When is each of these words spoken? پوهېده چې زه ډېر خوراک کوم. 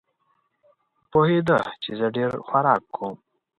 پوهېده 1.11 1.59
چې 1.81 1.91
زه 1.99 2.07
ډېر 2.15 2.31
خوراک 2.45 2.83
کوم. 2.95 3.15